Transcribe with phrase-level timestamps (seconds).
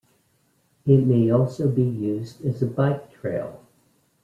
[0.87, 3.61] It may also be used as a bike trail.